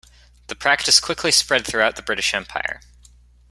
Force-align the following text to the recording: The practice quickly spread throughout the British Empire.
The 0.47 0.55
practice 0.55 0.99
quickly 0.99 1.29
spread 1.31 1.63
throughout 1.67 1.95
the 1.95 2.01
British 2.01 2.33
Empire. 2.33 2.81